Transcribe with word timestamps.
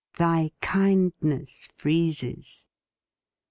'thy 0.17 0.49
kindness 0.61 1.67
freezes.' 1.75 2.65